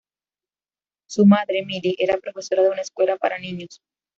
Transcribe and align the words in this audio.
Su 1.07 1.27
madre, 1.27 1.63
Millie, 1.63 1.93
era 1.99 2.17
profesora 2.17 2.63
de 2.63 2.71
una 2.71 2.81
escuela 2.81 3.17
para 3.17 3.37
niños. 3.37 3.83